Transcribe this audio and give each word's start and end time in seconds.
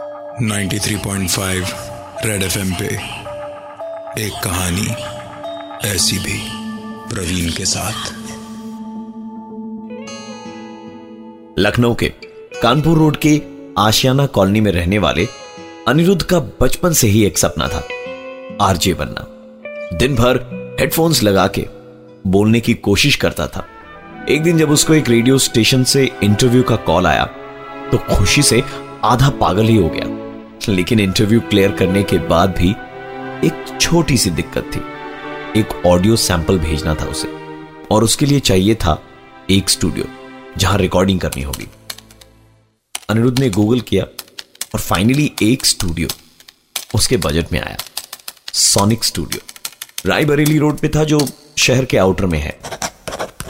93.5 0.00 1.72
red 2.26 2.42
FM 2.42 2.72
पे 2.72 2.86
एक 4.24 4.32
कहानी 4.44 4.86
ऐसी 5.88 6.18
भी 6.18 6.38
प्रवीण 7.10 7.50
के 7.50 7.64
साथ। 7.64 8.08
लखनऊ 11.58 11.94
के 11.94 12.08
कानपुर 12.62 12.98
रोड 12.98 13.16
के 13.16 13.40
आशियाना 13.78 14.26
कॉलोनी 14.26 14.60
में 14.60 14.72
रहने 14.72 14.98
वाले 14.98 15.26
अनिरुद्ध 15.88 16.22
का 16.22 16.40
बचपन 16.60 16.92
से 16.92 17.06
ही 17.06 17.24
एक 17.24 17.38
सपना 17.38 17.68
था, 17.68 17.82
आरजे 18.60 18.94
बनना। 18.94 19.26
दिन 19.96 20.14
भर 20.14 20.36
हेडफोन्स 20.80 21.22
लगा 21.22 21.46
के 21.48 21.66
बोलने 22.26 22.60
की 22.60 22.74
कोशिश 22.74 23.16
करता 23.16 23.46
था। 23.46 23.66
एक 24.28 24.42
दिन 24.42 24.58
जब 24.58 24.70
उसको 24.70 24.94
एक 24.94 25.08
रेडियो 25.08 25.38
स्टेशन 25.38 25.84
से 25.84 26.10
इंटरव्यू 26.22 26.62
का 26.62 26.76
कॉल 26.76 27.06
आया 27.06 27.24
तो 27.92 27.98
खुशी 28.16 28.42
से 28.42 28.62
आधा 29.04 29.28
पागल 29.30 29.64
ही 29.64 29.76
हो 29.76 29.88
गया। 29.88 30.20
लेकिन 30.72 31.00
इंटरव्यू 31.00 31.40
क्लियर 31.40 31.72
करने 31.72 32.02
के 32.02 32.18
बाद 32.18 32.54
भी 32.58 32.70
एक 33.46 33.78
छोटी 33.80 34.16
सी 34.16 34.30
दिक्कत 34.30 34.70
थी। 34.76 34.80
एक 35.60 35.86
ऑडियो 35.86 36.16
सैंपल 36.16 36.58
भेजना 36.58 36.94
था 36.94 37.04
उसे। 37.04 37.28
और 37.90 38.04
उसके 38.04 38.26
लिए 38.26 38.40
चाहिए 38.40 38.74
था 38.74 39.02
एक 39.50 39.70
स्टूडियो 39.70 40.04
जहाँ 40.58 40.78
रिकॉर्डिंग 40.78 41.20
करनी 41.20 41.42
होगी। 41.42 41.68
अनिरुद्ध 43.10 43.38
ने 43.38 43.50
गूगल 43.50 43.80
किया 43.80 44.04
और 44.74 44.80
फाइनली 44.80 45.32
एक 45.42 45.66
स्टूडियो 45.66 46.08
उसके 46.94 47.16
बजट 47.16 47.52
में 47.52 47.60
आया। 47.60 47.76
सोनिक 48.52 49.04
स्टूडियो 49.04 49.40
रायबरेली 50.10 50.58
रोड 50.58 50.78
पे 50.78 50.88
था 50.88 51.04
जो 51.04 51.28
शहर 51.58 51.84
के 51.84 51.98
आउटर 51.98 52.26
में 52.26 52.38
है। 52.38 52.60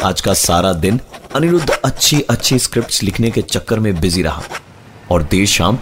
आज 0.05 0.20
का 0.20 0.34
सारा 0.34 0.72
दिन 0.72 1.00
अनिरुद्ध 1.36 1.70
अच्छी 1.70 2.20
अच्छी 2.20 2.58
स्क्रिप्ट्स 2.58 3.02
लिखने 3.02 3.30
के 3.30 3.42
चक्कर 3.42 3.80
में 3.80 4.00
बिज़ी 4.00 4.22
रहा। 4.22 4.42
और 5.10 5.23
देर 5.23 5.46
शाम 5.46 5.78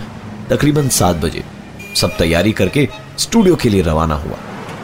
तकरीबन 0.51 0.89
सात 0.89 1.17
बजे 1.17 1.45
सब 1.97 2.17
तैयारी 2.17 2.53
करके 2.53 2.89
स्टूडियो 3.19 3.57
के 3.57 3.69
लिए 3.69 3.83
रवाना 3.83 4.15
हुआ 4.15 4.37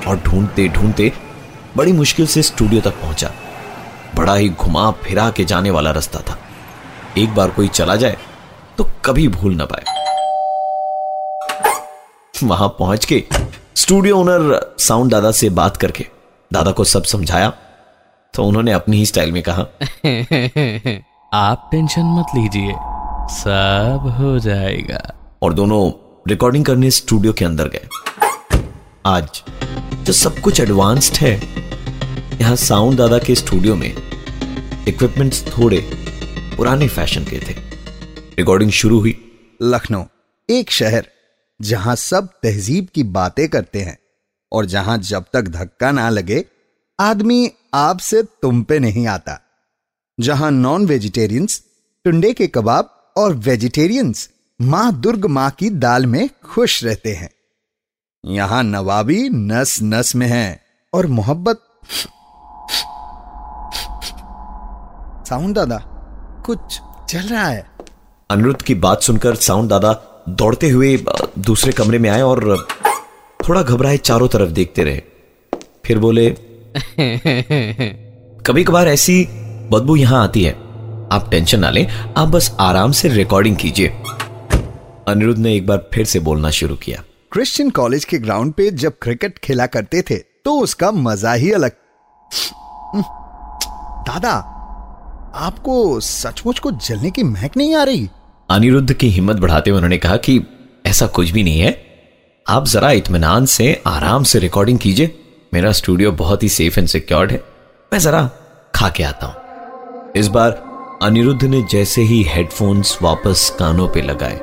और 0.09 0.21
ढूंढते 0.21 0.69
ढूंढते 0.69 1.13
बड़ी 1.77 1.93
मुश्किल 1.93 2.27
से 2.27 2.43
स्टूडियो 2.43 2.81
तक 2.81 3.01
पहुँचा। 3.01 3.31
बड़ा 4.15 4.35
ही 4.35 4.49
घुमा 4.49 4.91
फिरा 5.03 5.31
के 5.31 5.45
जाने 5.45 5.71
वाला 5.71 5.91
रास्ता 5.91 6.21
था। 6.21 6.39
एक 7.19 7.35
बार 7.35 7.51
कोई 7.51 7.69
चला 7.69 7.97
जाए 7.97 8.17
तो 8.79 8.85
कभी 9.05 9.29
भूल 9.29 9.55
ना 9.55 9.65
पाए। 9.65 9.85
वहाँ 12.45 12.69
पहुँच 12.69 13.05
के 13.05 13.23
स्टूडियो 13.77 14.17
ओनर 14.19 14.75
साउंड 14.79 15.11
दादा 15.11 15.31
से 15.31 15.51
बात 15.51 15.77
करके 15.77 16.07
दादा 16.53 16.73
को 16.73 16.85
सब 16.85 17.05
समझाया 17.05 17.53
तो 18.35 18.45
उन्होंने 18.45 18.73
अपनी 18.73 18.97
ही 18.97 19.07
स्टाइल 19.07 19.33
में 19.33 19.43
कहा, 19.49 19.63
आप 21.35 21.69
टेंशन 21.73 22.03
मत 22.19 22.27
लीजिए। 22.37 22.75
सब 23.31 24.17
हो 24.21 24.39
जाएगा। 24.39 24.99
और 25.43 25.55
दोनों 25.55 25.93
रिकॉर्डिंग 26.29 26.65
करने 26.65 26.91
स्टूडियो 26.91 27.33
के 27.33 27.45
अंदर 27.45 27.69
गए। 27.69 27.89
आज 29.07 29.43
जो 30.05 30.13
सब 30.13 30.39
कुछ 30.39 30.61
एडवांस्ड 30.61 31.15
है 31.15 31.33
यहाँ 32.41 32.57
साउंड 32.57 32.99
दादा 32.99 33.19
के 33.19 33.35
स्टूडियो 33.35 33.77
में 33.77 33.89
इक्विपमेंट्स 34.89 35.45
थोड़े 35.49 35.79
पुराने 36.57 36.89
फ़ैशन 36.89 37.25
के 37.25 37.39
थे। 37.39 37.55
रिकॉर्डिंग 38.39 38.71
शुरू 38.71 39.01
हुई। 39.01 39.17
लखनऊ 39.63 40.05
एक 40.51 40.71
शहर 40.71 41.09
जहाँ 41.61 41.97
सब 41.97 42.29
तहजीब 42.43 42.89
की 42.95 43.03
बातें 43.03 43.49
करते 43.49 43.81
हैं 43.81 43.99
और 44.53 44.67
जहाँ 44.67 44.99
जब 44.99 45.25
तक 45.33 45.43
धक्का 45.43 45.93
ना 45.93 46.09
लगे 46.09 46.45
आदमी 47.01 47.51
आपसे 47.75 48.23
तुम 48.23 48.63
पे 48.63 48.79
नहीं 48.79 49.07
आता। 49.07 49.41
जहाँ 50.21 50.51
नॉन 50.51 50.87
वेजिटेरियंस 50.87 51.63
टुंडे 52.05 52.33
के 52.33 52.47
कबाब 52.47 52.94
और 53.17 53.35
वेजिटेरियंस 53.35 54.31
माँ 54.61 55.01
दुर्ग 55.01 55.27
माँ 55.27 55.51
की 55.51 55.71
दाल 55.71 56.07
में 56.07 56.31
खुश 56.45 56.85
रहते 56.85 57.13
हैं। 57.13 57.31
यहाँ 58.25 58.63
नवाबी 58.63 59.29
नस 59.29 59.79
नस 59.83 60.15
में 60.15 60.27
है 60.27 60.61
और 60.95 61.07
मोहब्बत। 61.07 61.61
साउंड 65.29 65.55
दादा 65.55 65.83
कुछ 66.47 66.81
चल 67.09 67.19
रहा 67.19 67.49
है। 67.49 67.67
अनिरुद्ध 68.31 68.63
की 68.63 68.75
बात 68.75 69.03
सुनकर 69.03 69.35
साउंड 69.35 69.71
दादा 69.71 70.23
दौड़ते 70.29 70.71
हुए 70.71 71.05
दूसरे 71.39 71.73
कमरे 71.73 71.99
में 71.99 72.11
आए 72.11 72.21
और 72.21 72.67
थोड़ा 73.49 73.63
घबराए 73.63 73.97
चारों 73.97 74.29
तरफ़ 74.29 74.51
देखते 74.51 74.85
रहे। 74.85 75.03
फिर 75.85 75.99
बोले 75.99 76.31
कभी 78.47 78.65
कभार 78.65 78.89
ऐसी 78.89 79.29
बदबू 79.71 79.97
यहाँ 79.97 80.25
आती 80.25 80.45
है। 80.45 80.64
आप 81.15 81.31
टेंशन 81.31 81.61
ना 81.61 81.71
लें 81.71 81.87
आप 82.17 82.29
बस 82.29 82.51
आराम 82.61 82.93
से 82.93 83.09
रिकॉर्डिंग 83.09 83.57
कीजिए। 83.57 83.89
अनिरुद्ध 85.09 85.41
ने 85.41 85.55
एक 85.57 85.67
बार 85.67 85.89
फिर 85.95 86.05
से 86.05 86.21
बोलना 86.21 86.51
शुरू 86.51 86.77
किया। 86.77 87.03
क्रिश्चियन 87.33 87.71
कॉलेज 87.71 88.05
के 88.05 88.19
ग्राउंड 88.19 88.53
पे 88.53 88.71
जब 88.73 88.99
क्रिकेट 89.03 89.39
खेला 89.39 89.67
करते 89.67 90.03
थे 90.03 90.17
तो 90.17 90.59
उसका 90.59 90.91
मज़ा 90.91 91.33
ही 91.33 91.51
अलग। 91.53 91.73
दादा 94.07 94.33
आपको 95.37 96.01
सचमुच 96.01 96.59
को 96.59 96.71
जलने 96.71 97.11
की 97.11 97.23
महक 97.23 97.57
नहीं 97.57 97.75
आ 97.75 97.83
रही? 97.83 98.09
अनिरुद्ध 98.49 98.93
की 98.93 99.09
हिम्मत 99.09 99.37
बढ़ाते 99.37 99.71
हुए 99.71 99.77
उन्होंने 99.77 99.99
कहा 99.99 100.17
कि 100.17 100.41
ऐसा 100.87 101.07
कुछ 101.07 101.31
भी 101.31 101.43
नहीं 101.43 101.61
है। 101.61 101.73
आप 102.47 102.67
जरा 102.67 102.91
इतमान 102.93 103.47
से 103.47 103.83
आराम 103.87 104.23
से 104.23 104.39
रिकॉर्डिंग 104.39 104.79
कीजिए। 104.79 105.15
मेरा 105.55 105.73
स्टूडियो 105.73 106.13
बहुत 106.13 106.43
ही 106.43 106.49
सेफ़ 106.49 106.79
एंड 106.81 106.89
सिक्योर्ड 106.89 107.31
है। 107.33 107.43
मैं 107.93 107.99
जरा 107.99 108.29
खा 108.75 108.89
के 108.89 109.03
आता 109.03 109.27
हूँ। 109.27 110.13
इस 110.17 110.29
बार 110.29 110.51
अनिरुद्ध 111.05 111.45
ने 111.45 111.63
जैसे 111.63 112.03
ही 112.03 112.23
हेडफोन्स 112.23 112.99
वापस 113.03 113.57
कानों 113.59 113.89
पे 113.89 114.03
लगाए 114.03 114.37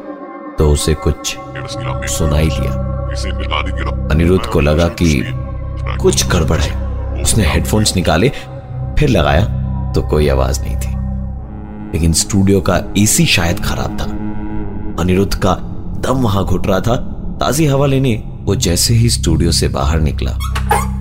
तो 0.57 0.69
उसे 0.69 0.93
कुछ 0.93 1.37
सुनाई 2.11 2.49
दिया। 2.49 2.71
अनिरुद्ध 4.11 4.45
को 4.45 4.59
लगा 4.59 4.87
कि 4.87 5.23
कुछ 6.01 6.25
गड़बड़ 6.27 6.59
है। 6.59 7.21
उसने 7.21 7.45
हेडफोन्स 7.45 7.95
निकाले, 7.95 8.29
फिर 8.99 9.09
लगाया 9.09 9.45
तो 9.91 10.01
कोई 10.01 10.29
आवाज़ 10.29 10.61
नहीं 10.61 10.75
थी। 10.75 10.91
लेकिन 11.93 12.13
स्टूडियो 12.13 12.61
का 12.61 12.79
एसी 12.97 13.25
शायद 13.25 13.59
खराब 13.59 13.97
था। 13.99 14.05
अनिरुद्ध 15.03 15.33
का 15.35 15.55
दम 16.05 16.21
वहाँ 16.21 16.45
घुट 16.45 16.67
रहा 16.67 16.79
था। 16.79 16.95
ताजी 17.41 17.65
हवा 17.65 17.85
लेने, 17.85 18.23
वो 18.41 18.55
जैसे 18.55 18.93
ही 18.93 19.09
स्टूडियो 19.09 19.51
से 19.51 19.67
बाहर 19.67 19.99
निकला 19.99 20.31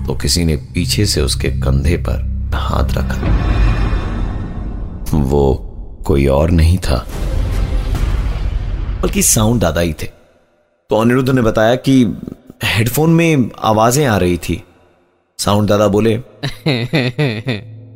तो 0.07 0.15
किसी 0.15 0.45
ने 0.45 0.55
पीछे 0.55 1.05
से 1.05 1.21
उसके 1.21 1.49
कंधे 1.49 1.97
पर 1.97 2.49
हाथ 2.55 2.93
रखा। 2.93 3.70
वो 5.13 5.53
कोई 6.05 6.25
और 6.27 6.51
नहीं 6.51 6.77
था। 6.77 7.05
बल्कि 9.01 9.21
साउंड 9.23 9.61
दादा 9.61 9.81
ही 9.81 9.93
थे। 9.93 10.07
तो 10.89 10.95
अनिरुद्ध 10.95 11.29
ने 11.29 11.41
बताया 11.41 11.75
कि 11.75 12.03
हेडफोन 12.63 13.09
में 13.09 13.49
आवाज़ें 13.59 14.05
आ 14.05 14.17
रही 14.17 14.37
थी। 14.37 14.63
साउंड 15.39 15.69
दादा 15.69 15.87
बोले, 15.87 16.17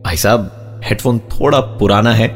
भाई 0.01 0.17
साहब, 0.17 0.81
हेडफोन 0.85 1.19
थोड़ा 1.19 1.59
पुराना 1.59 2.13
है। 2.13 2.27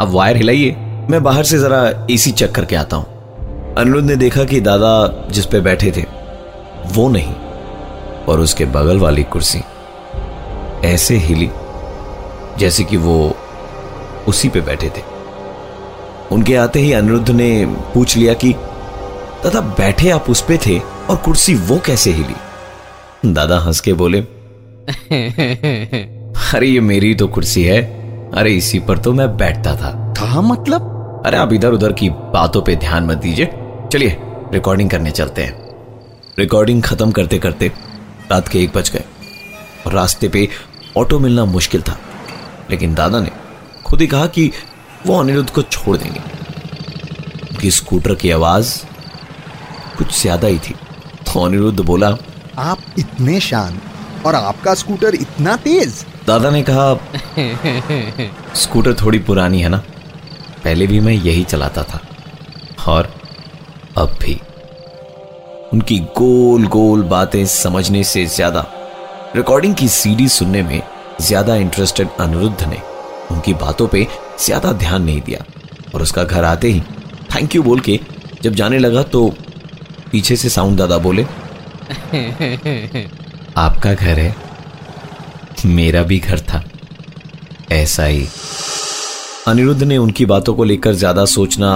अब 0.00 0.10
वायर 0.10 0.36
हिलाइए। 0.36 0.70
मैं 1.10 1.22
बाहर 1.22 1.44
से 1.44 1.58
जरा 1.58 2.06
एसी 2.10 2.30
चेक 2.30 2.50
करके 2.50 2.76
आता 2.76 2.96
हूँ। 2.96 3.74
अनिरुद्ध 3.74 4.08
ने 4.08 4.16
देखा 4.16 4.44
कि 4.44 4.60
दादा 4.60 5.26
जिस 5.30 5.46
पे 5.46 5.60
बैठे 5.60 5.90
थे, 5.90 6.04
वो 6.86 7.08
नहीं, 7.08 7.34
और 8.28 8.40
उसके 8.40 8.64
बगल 8.64 8.98
वाली 8.98 9.22
कुर्सी 9.22 9.60
ऐसे 10.84 11.16
हिली 11.16 11.50
जैसे 12.58 12.84
कि 12.84 12.96
वो 12.96 13.36
उसी 14.28 14.48
पे 14.48 14.60
बैठे 14.60 14.88
थे। 14.88 15.02
उनके 16.32 16.56
आते 16.56 16.80
ही 16.80 16.92
अनिरुद्ध 16.92 17.30
ने 17.30 17.66
पूछ 17.66 18.16
लिया 18.16 18.34
कि 18.34 18.54
दादा 19.44 19.60
बैठे 19.60 20.10
आप 20.10 20.30
उस 20.30 20.42
पे 20.42 20.58
थे 20.66 20.80
और 21.10 21.16
कुर्सी 21.16 21.54
वो 21.54 21.80
कैसे 21.86 22.10
हिली? 22.10 22.34
दादा 23.32 23.58
हंस 23.58 23.80
के 23.80 23.92
बोले 23.92 24.20
अरे 26.54 26.66
ये 26.66 26.80
मेरी 26.80 27.14
तो 27.14 27.28
कुर्सी 27.28 27.64
है। 27.64 28.06
अरे 28.30 28.52
इसी 28.52 28.78
पर 28.78 28.98
तो 28.98 29.12
मैं 29.12 29.36
बैठता 29.36 29.76
था। 29.76 30.14
था 30.18 30.40
मतलब? 30.40 30.92
अरे 31.26 31.36
आप 31.36 31.52
इधर 31.52 31.72
उधर 31.72 31.92
की 31.92 32.10
बातों 32.10 32.62
पे 32.62 32.76
ध्यान 32.76 33.04
मत 33.04 33.16
दीजिए। 33.16 33.50
चलिए 33.92 34.16
रिकॉर्डिंग 34.52 34.90
करने 34.90 35.10
चलते 35.10 35.42
हैं। 35.42 35.66
रिकॉर्डिंग 36.38 36.82
खत्म 36.82 37.10
करते 37.10 37.38
करते 37.38 37.72
रात 38.30 38.48
के 38.48 38.58
एक 38.58 38.72
बज 38.76 38.90
गए 38.90 39.04
और 39.86 39.92
रास्ते 39.92 40.28
पे 40.28 40.48
ऑटो 40.96 41.18
मिलना 41.18 41.44
मुश्किल 41.44 41.82
था। 41.82 41.98
लेकिन 42.70 42.94
दादा 42.94 43.20
ने 43.20 43.30
खुद 43.86 44.00
ही 44.00 44.06
कहा 44.06 44.26
कि 44.28 44.50
वो 45.06 45.18
अनिरुद्ध 45.20 45.50
को 45.50 45.62
छोड़ 45.62 45.96
देंगे। 45.96 46.20
उनकी 47.50 47.70
स्कूटर 47.70 48.14
की 48.14 48.30
आवाज़ 48.30 48.78
कुछ 49.98 50.20
ज़्यादा 50.20 50.48
ही 50.48 50.58
थी। 50.58 50.74
तो 51.26 51.44
अनिरुद्ध 51.44 51.80
बोला 51.80 52.16
आप 52.60 52.78
इतने 52.98 53.38
शांत 53.40 54.26
और 54.26 54.34
आपका 54.34 54.74
स्कूटर 54.74 55.14
इतना 55.14 55.56
तेज। 55.56 56.04
दादा 56.26 56.50
ने 56.50 56.62
कहा 56.70 56.94
स्कूटर 58.56 58.94
थोड़ी 59.02 59.18
पुरानी 59.20 59.60
है 59.62 59.68
ना। 59.68 59.82
पहले 60.64 60.86
भी 60.86 61.00
मैं 61.00 61.12
यही 61.12 61.44
चलाता 61.44 61.82
था। 61.82 62.00
और 62.88 63.12
अब 63.98 64.16
भी। 64.22 64.34
उनकी 65.72 65.98
गोल 66.18 66.66
गोल 66.68 67.02
बातें 67.04 67.44
समझने 67.46 68.02
से 68.04 68.24
ज़्यादा 68.26 68.64
रिकॉर्डिंग 69.36 69.74
की 69.74 69.88
सीडी 69.90 70.28
सुनने 70.30 70.62
में 70.62 70.80
ज़्यादा 71.20 71.56
इंटरेस्टेड 71.56 72.08
अनिरुद्ध 72.20 72.64
ने। 72.64 72.82
उनकी 73.30 73.54
बातों 73.56 73.86
पे 73.88 74.06
ज़्यादा 74.40 74.72
ध्यान 74.74 75.02
नहीं 75.02 75.20
दिया। 75.22 75.44
और 75.94 76.02
उसका 76.02 76.24
घर 76.24 76.44
आते 76.44 76.68
ही 76.68 76.80
थैंक 77.34 77.54
यू 77.54 77.62
बोल 77.62 77.80
के 77.80 77.98
जब 78.42 78.54
जाने 78.54 78.78
लगा 78.78 79.02
तो 79.04 79.28
पीछे 80.12 80.36
से 80.36 80.48
साउंड 80.48 80.78
दादा 80.78 80.98
बोले, 80.98 81.22
आपका 83.56 83.92
घर 83.94 84.18
है, 84.18 84.34
मेरा 85.66 86.02
भी 86.02 86.18
घर 86.18 86.40
था, 86.42 86.62
ऐसा 87.72 88.04
ही। 88.04 88.26
अनिरुद्ध 89.48 89.82
ने 89.82 89.96
उनकी 89.98 90.26
बातों 90.26 90.54
को 90.54 90.64
लेकर 90.64 90.94
ज़्यादा 90.94 91.24
सोचना 91.26 91.72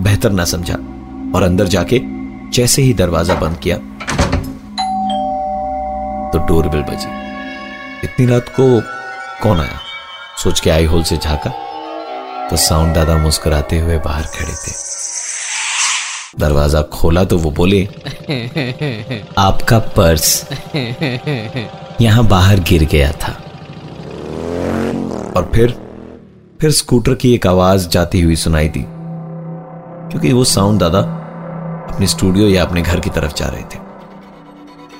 बेहतर 0.00 0.32
ना 0.32 0.44
समझा 0.46 0.74
और 1.34 1.42
अंदर 1.42 1.66
जाके 1.68 2.00
जैसे 2.52 2.82
ही 2.82 2.94
दरवाज़ा 2.94 3.34
बंद 3.34 3.58
किया 3.58 3.76
तो 6.30 6.38
डोरबेल 6.46 6.82
बजी। 6.84 7.08
इतनी 8.04 8.26
रात 8.26 8.48
को 8.50 8.64
कौन 9.42 9.60
आया? 9.60 9.78
सोच 10.42 10.60
के 10.60 10.70
आई 10.70 10.84
होल 10.84 11.02
से 11.02 11.16
झाका। 11.16 11.50
तो 12.50 12.56
साउंड 12.56 12.94
दादा 12.94 13.16
मुस्कुराते 13.16 13.78
हुए 13.78 13.98
बाहर 13.98 14.22
खड़े 14.22 14.52
थे। 14.52 14.72
दरवाज़ा 16.38 16.82
खोला 16.82 17.24
तो 17.24 17.38
वो 17.38 17.50
बोले 17.50 17.82
आपका 19.38 19.78
पर्स 19.78 20.46
यहाँ 22.00 22.24
बाहर 22.26 22.60
गिर 22.60 22.84
गया 22.84 23.12
था। 23.12 23.32
और 25.36 25.50
फिर 25.54 25.70
फिर 26.60 26.70
स्कूटर 26.70 27.14
की 27.14 27.34
एक 27.34 27.46
आवाज़ 27.46 27.88
जाती 27.88 28.20
हुई 28.20 28.36
सुनाई 28.36 28.68
दी। 28.68 28.84
क्योंकि 30.10 30.32
वो 30.32 30.44
साउंड 30.44 30.80
दादा 30.80 31.00
अपने 31.92 32.06
स्टूडियो 32.06 32.48
या 32.48 32.64
अपने 32.64 32.82
घर 32.82 33.00
की 33.00 33.10
तरफ़ 33.10 33.34
जा 33.34 33.46
रहे 33.46 33.62
थे। 33.62 33.78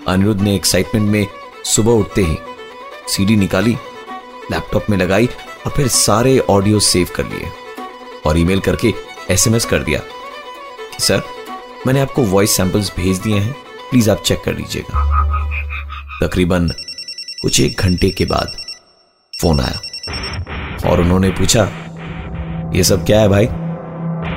अनिरुद्ध 0.09 0.41
ने 0.41 0.55
एक्साइटमेंट 0.55 1.11
में 1.11 1.27
सुबह 1.65 1.93
उठते 1.93 2.23
ही 2.23 2.37
सीडी 3.09 3.37
निकाली 3.37 3.77
लैपटॉप 4.51 4.91
में 4.91 4.97
लगाई 4.99 5.29
और 5.67 5.73
फिर 5.73 5.89
सारे 5.89 6.39
ऑडियो 6.39 6.81
सेव 6.81 7.09
कर 7.17 7.27
लिए 7.27 7.49
और 8.27 8.39
ईमेल 8.39 8.61
करके 8.61 8.93
एसएमएस 9.31 9.65
कर 9.65 9.79
दिया। 9.79 10.01
सर, 10.99 11.23
मैंने 11.87 12.01
आपको 12.01 12.23
वॉइस 12.23 12.57
सैंपल्स 12.57 12.93
भेज 12.97 13.19
दिए 13.19 13.39
हैं। 13.39 13.53
प्लीज़ 13.91 14.11
आप 14.11 14.23
चेक 14.23 14.43
कर 14.45 14.55
लीजिएगा। 14.55 15.03
तकरीबन 16.23 16.69
कुछ 17.43 17.61
एक 17.61 17.81
घंटे 17.81 18.11
के 18.11 18.25
बाद 18.25 18.57
फ़ोन 19.43 19.61
आया 19.61 20.91
और 20.91 21.01
उन्होंने 21.01 21.31
पूछा, 21.31 21.69
ये 22.75 22.85
सब 22.85 23.05
क्या 23.07 23.21
है 23.21 23.29
भाई? 23.29 23.47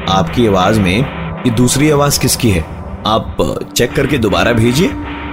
आपकी 0.10 0.48
आवाज़ 0.48 0.80
में 0.80 0.98
ये 1.44 1.50
दूसरी 1.50 1.90
आवाज़ 1.90 2.20
किसकी 2.20 2.50
है? 2.52 2.62
आप 3.08 3.38
चेक 3.78 3.92
करके 3.92 4.18
दोबारा 4.18 4.54
भेजिए 4.54 4.88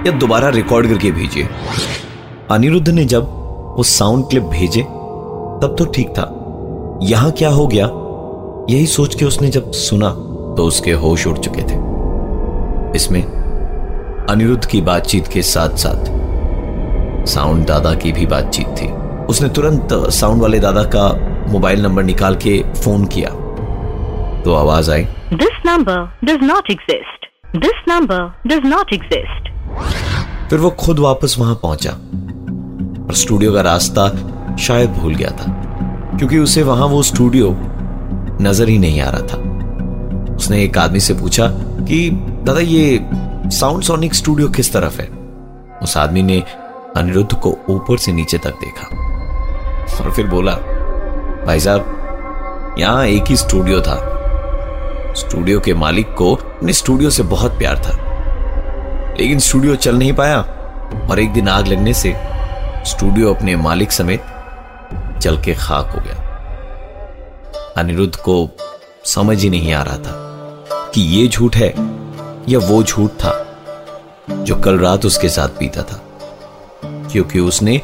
या 0.06 0.10
दोबारा 0.10 0.48
रिकॉर्ड 0.48 0.88
करके 0.88 1.10
भेजिए? 1.12 1.48
अनिरुद्ध 2.50 2.88
ने 2.88 3.04
जब 3.04 3.43
वो 3.76 3.82
साउंड 3.82 4.28
क्लिप 4.30 4.42
भेजे 4.42 4.82
तब 4.82 5.74
तो 5.78 5.84
ठीक 5.84 6.08
था। 6.08 6.30
यहाँ 7.02 7.30
क्या 7.30 7.48
हो 7.50 7.66
गया? 7.66 7.86
यही 8.70 8.86
सोच 8.86 9.14
के 9.14 9.24
उसने 9.24 9.48
जब 9.48 9.70
सुना 9.72 10.10
तो 10.56 10.64
उसके 10.64 10.92
होश 10.92 11.26
उड़ 11.26 11.36
चुके 11.38 11.62
थे। 11.62 11.76
इसमें 12.96 13.22
अनिरुद्ध 14.30 14.64
की 14.66 14.80
बातचीत 14.80 15.26
के 15.26 15.42
साथ 15.42 15.76
साथ 15.76 16.04
साउंड 17.28 17.66
दादा 17.66 17.94
की 17.94 18.12
भी 18.12 18.26
बातचीत 18.26 18.68
थी। 18.80 18.88
उसने 19.26 19.48
तुरंत 19.48 19.88
साउंड 20.10 20.42
वाले 20.42 20.58
दादा 20.58 20.82
का 20.94 21.08
मोबाइल 21.52 21.82
नंबर 21.82 22.02
निकाल 22.02 22.36
के 22.36 22.58
फ़ोन 22.74 23.04
किया। 23.06 23.30
तो 24.42 24.54
आवाज़ 24.54 24.90
आई। 24.90 25.04
This 25.34 25.62
number 25.66 25.98
does 26.24 26.44
not 26.44 26.70
exist 26.70 27.26
this 27.56 27.84
number 27.88 28.32
does 28.46 28.66
not 28.66 28.92
exist 28.92 29.52
फिर 30.50 30.58
वो 30.58 30.70
खुद 30.78 30.98
वापस 30.98 31.36
वहाँ 31.38 31.54
पहुँचा। 31.54 31.90
और 33.14 33.18
स्टूडियो 33.18 33.52
का 33.52 33.60
रास्ता 33.60 34.04
शायद 34.56 34.90
भूल 34.90 35.14
गया 35.14 35.30
था, 35.30 35.44
क्योंकि 36.18 36.38
उसे 36.38 36.62
वहाँ 36.62 36.86
वो 36.86 37.02
स्टूडियो 37.02 37.50
नज़र 38.42 38.68
ही 38.68 38.78
नहीं 38.78 39.00
आ 39.00 39.10
रहा 39.10 39.20
था। 39.22 40.34
उसने 40.34 40.62
एक 40.62 40.78
आदमी 40.78 41.00
से 41.00 41.14
पूछा 41.14 41.46
कि, 41.48 42.10
दादा, 42.10 42.60
ये 42.60 42.98
साउंड 43.50 43.82
सोनिक 43.82 44.14
स्टूडियो 44.14 44.48
किस 44.48 44.72
तरफ़ 44.72 45.00
है? 45.00 45.06
उस 45.82 45.96
आदमी 45.96 46.22
ने 46.22 46.42
अनिरुद्ध 46.96 47.34
को 47.36 47.56
ऊपर 47.70 47.98
से 47.98 48.12
नीचे 48.12 48.38
तक 48.38 48.58
देखा 48.64 50.04
और 50.04 50.12
फिर 50.12 50.26
बोला, 50.26 50.56
भाई 51.46 51.60
साहब, 51.60 52.74
यहाँ 52.78 53.06
एक 53.06 53.24
ही 53.28 53.36
स्टूडियो 53.36 53.80
था। 53.80 53.96
स्टूडियो 55.16 55.60
के 55.60 55.74
मालिक 55.76 56.14
को 56.14 56.34
अपने 56.34 56.72
स्टूडियो 56.72 57.10
से 57.10 57.22
बहुत 57.30 57.58
प्यार 57.58 57.78
था, 57.78 57.96
लेकिन 59.20 59.38
स्टूडियो 59.40 59.76
चल 59.76 59.98
नहीं 59.98 60.12
पाया 60.12 60.38
और 61.10 61.20
एक 61.20 61.32
दिन 61.32 61.48
आग 61.48 61.66
लगने 61.66 61.94
से 61.94 62.16
स्टूडियो 62.86 63.32
अपने 63.34 63.54
मालिक 63.56 63.92
समेत 63.92 64.24
जल 65.22 65.36
के 65.42 65.54
खाक 65.54 65.90
हो 65.90 66.00
गया। 66.00 67.72
अनिरुद्ध 67.78 68.16
को 68.16 68.34
समझ 69.04 69.40
ही 69.42 69.50
नहीं 69.50 69.72
आ 69.72 69.82
रहा 69.82 69.98
था 69.98 70.90
कि 70.94 71.00
ये 71.00 71.26
झूठ 71.28 71.56
है 71.56 71.68
या 72.48 72.58
वो 72.60 72.82
झूठ 72.82 73.10
था 73.22 73.32
जो 74.40 74.56
कल 74.56 74.78
रात 74.78 75.06
उसके 75.06 75.28
साथ 75.28 75.48
पीता 75.58 75.82
था, 75.82 76.00
क्योंकि 77.12 77.40
उसने 77.40 77.80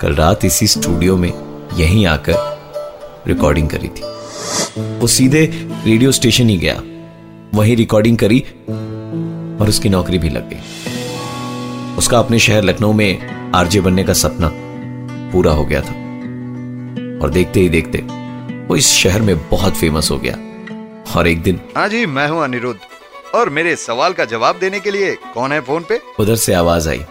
कल 0.00 0.14
रात 0.14 0.44
इसी 0.44 0.66
स्टूडियो 0.66 1.16
में 1.16 1.32
यहीं 1.76 2.06
आकर 2.06 2.34
रिकॉर्डिंग 3.26 3.68
करी 3.68 3.88
थी। 3.88 4.02
वो 5.00 5.06
सीधे 5.08 5.44
रेडियो 5.86 6.12
स्टेशन 6.12 6.48
ही 6.48 6.56
गया, 6.56 6.80
वहीं 7.54 7.76
रिकॉर्डिंग 7.76 8.16
करी 8.18 8.40
और 9.60 9.68
उसकी 9.68 9.88
नौकरी 9.88 10.18
भी 10.18 10.28
लग 10.28 10.48
गई। 10.50 10.81
उसका 11.98 12.18
अपने 12.18 12.38
शहर 12.38 12.62
लखनऊ 12.62 12.92
में 12.92 13.42
आरजे 13.54 13.80
बनने 13.80 14.04
का 14.04 14.12
सपना 14.12 14.50
पूरा 15.32 15.52
हो 15.52 15.64
गया 15.64 15.80
था। 15.80 16.02
और 17.22 17.30
देखते 17.30 17.60
ही 17.60 17.68
देखते 17.68 17.98
वो 18.66 18.76
इस 18.76 18.86
शहर 18.86 19.22
में 19.22 19.48
बहुत 19.48 19.74
फ़ेमस 19.74 20.10
हो 20.10 20.18
गया। 20.18 20.34
और 21.16 21.28
एक 21.28 21.42
दिन 21.42 21.60
हाँ 21.76 21.88
जी 21.88 22.06
मैं 22.06 22.28
हूँ 22.28 22.44
अनिरुद्ध। 22.44 22.80
और 23.34 23.50
मेरे 23.50 23.76
सवाल 23.76 24.12
का 24.12 24.24
जवाब 24.24 24.58
देने 24.58 24.80
के 24.80 24.90
लिए 24.90 25.14
कौन 25.14 25.52
है 25.52 25.60
फ़ोन 25.60 25.84
पे? 25.88 26.00
उधर 26.20 26.34
से 26.34 26.54
आवाज़ 26.54 26.88
आई। 26.88 27.04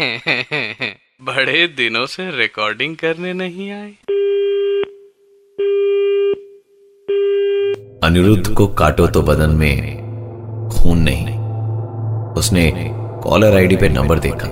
बड़े 1.22 1.68
दिनों 1.68 2.06
से 2.06 2.38
रिकॉर्डिंग 2.38 2.96
करने 2.96 3.32
नहीं 3.32 3.70
आए। 3.70 3.92
अनिरुद्ध 8.04 8.54
को 8.54 8.66
काटो 8.66 9.06
तो 9.06 9.22
बदन 9.22 9.50
में 9.50 9.96
खून 10.72 10.98
नहीं। 10.98 11.38
उसने 12.32 12.90
कॉलर 13.24 13.56
आईडी 13.56 13.76
पे 13.76 13.88
नंबर 13.88 14.18
देखा। 14.18 14.48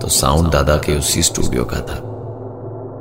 तो 0.00 0.08
साउंड 0.10 0.50
दादा 0.52 0.76
के 0.76 0.92
उसी 0.98 1.22
स्टूडियो 1.22 1.64
का 1.64 1.80
था। 1.88 1.96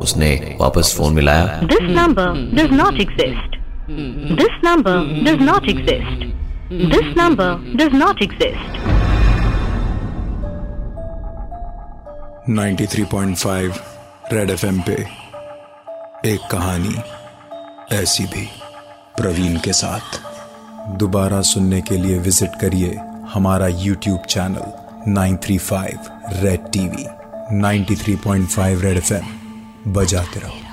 उसने 0.03 0.57
वापस 0.61 0.93
फ़ोन 0.97 1.13
मिलाया। 1.13 1.45
This 1.63 1.89
number 1.89 2.27
does 2.55 2.73
not 2.73 2.99
exist 3.01 3.55
this 4.39 4.59
number 4.63 4.97
does 5.25 5.41
not 5.41 5.69
exist 5.69 6.25
this 6.91 7.17
number 7.17 7.49
does 7.77 7.95
not 7.95 8.21
exist 8.21 8.83
93.5 12.49 13.80
red 14.33 14.49
FM 14.49 14.81
पे 14.81 14.94
एक 16.25 16.47
कहानी 16.51 16.95
ऐसी 17.95 18.23
भी 18.25 18.45
प्रवीण 19.18 19.57
के 19.59 19.73
साथ। 19.73 20.19
दोबारा 20.97 21.42
सुनने 21.49 21.81
के 21.81 21.97
लिए 21.97 22.18
विज़िट 22.19 22.59
करिए 22.61 22.97
हमारा 23.33 23.67
YouTube 23.67 24.19
channel 24.29 24.65
935 25.13 26.09
red 26.44 26.67
TV 26.73 27.05
93.5 27.61 28.81
red 28.81 28.97
FM 28.97 29.94
बजाते 29.94 30.39
रहो। 30.39 30.65